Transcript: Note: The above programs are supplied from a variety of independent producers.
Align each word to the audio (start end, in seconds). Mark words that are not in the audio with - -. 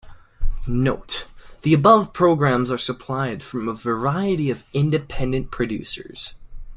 Note: 0.65 1.27
The 1.61 1.75
above 1.75 2.11
programs 2.11 2.71
are 2.71 2.77
supplied 2.79 3.43
from 3.43 3.67
a 3.67 3.75
variety 3.75 4.49
of 4.49 4.63
independent 4.73 5.51
producers. 5.51 6.33